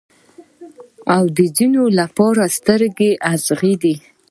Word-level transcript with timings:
او 1.15 1.23
د 1.37 1.39
ځینو 1.57 1.83
لپاره 1.99 2.43
په 2.47 2.53
سترګو 2.57 2.95
کې 2.97 3.09
اغزی 3.31 3.73
دی. 3.81 3.95